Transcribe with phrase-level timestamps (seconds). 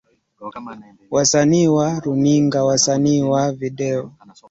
[1.11, 4.13] wasanii wa runinga wasanii wa video